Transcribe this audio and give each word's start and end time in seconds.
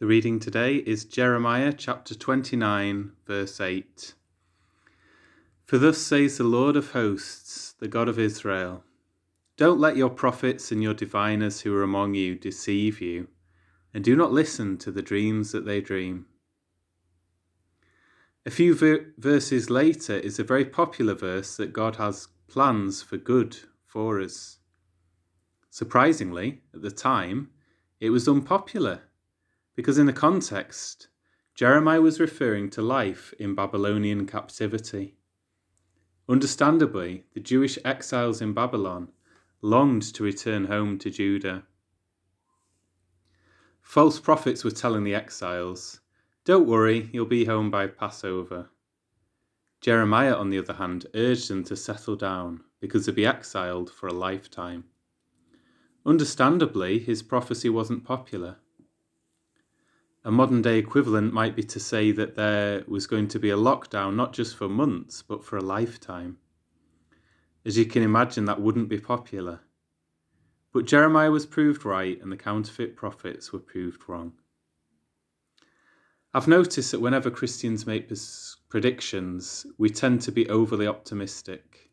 The 0.00 0.06
reading 0.06 0.40
today 0.40 0.78
is 0.78 1.04
Jeremiah 1.04 1.72
chapter 1.72 2.16
29, 2.16 3.12
verse 3.28 3.60
8. 3.60 4.14
For 5.64 5.78
thus 5.78 5.98
says 5.98 6.36
the 6.36 6.42
Lord 6.42 6.74
of 6.74 6.90
hosts, 6.90 7.76
the 7.78 7.86
God 7.86 8.08
of 8.08 8.18
Israel 8.18 8.82
Don't 9.56 9.78
let 9.78 9.96
your 9.96 10.10
prophets 10.10 10.72
and 10.72 10.82
your 10.82 10.94
diviners 10.94 11.60
who 11.60 11.72
are 11.76 11.84
among 11.84 12.14
you 12.14 12.34
deceive 12.34 13.00
you, 13.00 13.28
and 13.94 14.02
do 14.02 14.16
not 14.16 14.32
listen 14.32 14.78
to 14.78 14.90
the 14.90 15.00
dreams 15.00 15.52
that 15.52 15.64
they 15.64 15.80
dream. 15.80 16.26
A 18.44 18.50
few 18.50 18.74
ver- 18.74 19.12
verses 19.16 19.70
later 19.70 20.16
is 20.16 20.40
a 20.40 20.44
very 20.44 20.64
popular 20.64 21.14
verse 21.14 21.56
that 21.56 21.72
God 21.72 21.96
has 21.96 22.26
plans 22.48 23.00
for 23.00 23.16
good 23.16 23.58
for 23.86 24.20
us. 24.20 24.58
Surprisingly, 25.70 26.62
at 26.74 26.82
the 26.82 26.90
time, 26.90 27.50
it 28.00 28.10
was 28.10 28.26
unpopular 28.26 29.02
because, 29.74 29.98
in 29.98 30.06
the 30.06 30.12
context, 30.12 31.08
Jeremiah 31.54 32.00
was 32.00 32.20
referring 32.20 32.70
to 32.70 32.82
life 32.82 33.32
in 33.38 33.54
Babylonian 33.54 34.26
captivity. 34.26 35.16
Understandably, 36.28 37.24
the 37.34 37.40
Jewish 37.40 37.78
exiles 37.84 38.40
in 38.40 38.54
Babylon 38.54 39.08
longed 39.60 40.02
to 40.14 40.22
return 40.22 40.66
home 40.66 40.98
to 40.98 41.10
Judah. 41.10 41.64
False 43.82 44.18
prophets 44.18 44.64
were 44.64 44.70
telling 44.70 45.04
the 45.04 45.14
exiles, 45.14 46.00
Don't 46.44 46.66
worry, 46.66 47.10
you'll 47.12 47.26
be 47.26 47.44
home 47.44 47.70
by 47.70 47.86
Passover. 47.86 48.70
Jeremiah, 49.80 50.34
on 50.34 50.48
the 50.48 50.58
other 50.58 50.72
hand, 50.72 51.06
urged 51.14 51.50
them 51.50 51.62
to 51.64 51.76
settle 51.76 52.16
down 52.16 52.64
because 52.80 53.04
they'd 53.04 53.14
be 53.14 53.26
exiled 53.26 53.90
for 53.90 54.06
a 54.06 54.14
lifetime. 54.14 54.84
Understandably, 56.06 56.98
his 56.98 57.22
prophecy 57.22 57.68
wasn't 57.68 58.04
popular. 58.04 58.56
A 60.26 60.30
modern 60.30 60.62
day 60.62 60.78
equivalent 60.78 61.34
might 61.34 61.54
be 61.54 61.62
to 61.64 61.78
say 61.78 62.10
that 62.12 62.34
there 62.34 62.82
was 62.88 63.06
going 63.06 63.28
to 63.28 63.38
be 63.38 63.50
a 63.50 63.56
lockdown 63.56 64.14
not 64.14 64.32
just 64.32 64.56
for 64.56 64.70
months, 64.70 65.20
but 65.20 65.44
for 65.44 65.58
a 65.58 65.62
lifetime. 65.62 66.38
As 67.66 67.76
you 67.76 67.84
can 67.84 68.02
imagine, 68.02 68.46
that 68.46 68.60
wouldn't 68.60 68.88
be 68.88 68.98
popular. 68.98 69.60
But 70.72 70.86
Jeremiah 70.86 71.30
was 71.30 71.44
proved 71.44 71.84
right, 71.84 72.18
and 72.22 72.32
the 72.32 72.38
counterfeit 72.38 72.96
prophets 72.96 73.52
were 73.52 73.58
proved 73.58 74.08
wrong. 74.08 74.32
I've 76.32 76.48
noticed 76.48 76.90
that 76.92 77.00
whenever 77.00 77.30
Christians 77.30 77.86
make 77.86 78.10
predictions, 78.70 79.66
we 79.76 79.90
tend 79.90 80.22
to 80.22 80.32
be 80.32 80.48
overly 80.48 80.86
optimistic. 80.86 81.90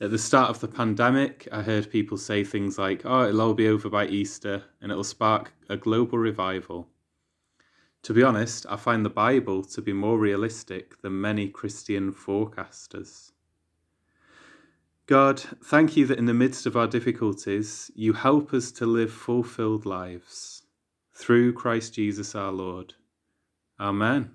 At 0.00 0.10
the 0.10 0.18
start 0.18 0.48
of 0.48 0.60
the 0.60 0.68
pandemic, 0.68 1.46
I 1.52 1.62
heard 1.62 1.90
people 1.90 2.16
say 2.16 2.42
things 2.42 2.78
like, 2.78 3.02
oh, 3.04 3.28
it'll 3.28 3.42
all 3.42 3.54
be 3.54 3.68
over 3.68 3.90
by 3.90 4.06
Easter 4.06 4.64
and 4.80 4.90
it'll 4.90 5.04
spark 5.04 5.52
a 5.68 5.76
global 5.76 6.18
revival. 6.18 6.88
To 8.04 8.12
be 8.12 8.22
honest, 8.22 8.66
I 8.68 8.76
find 8.76 9.02
the 9.02 9.10
Bible 9.10 9.64
to 9.64 9.80
be 9.80 9.94
more 9.94 10.18
realistic 10.18 11.00
than 11.00 11.22
many 11.22 11.48
Christian 11.48 12.12
forecasters. 12.12 13.32
God, 15.06 15.40
thank 15.40 15.96
you 15.96 16.04
that 16.06 16.18
in 16.18 16.26
the 16.26 16.34
midst 16.34 16.66
of 16.66 16.76
our 16.76 16.86
difficulties, 16.86 17.90
you 17.94 18.12
help 18.12 18.52
us 18.52 18.70
to 18.72 18.84
live 18.84 19.10
fulfilled 19.10 19.86
lives. 19.86 20.64
Through 21.14 21.54
Christ 21.54 21.94
Jesus 21.94 22.34
our 22.34 22.52
Lord. 22.52 22.92
Amen. 23.80 24.32